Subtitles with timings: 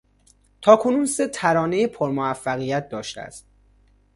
[0.61, 3.47] تاکنون سه ترانهی پر موفقیت داشته است.